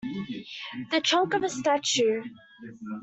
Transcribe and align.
The 0.89 0.99
trunk 0.99 1.35
of 1.35 1.43
a 1.43 1.49
statue. 1.49 2.23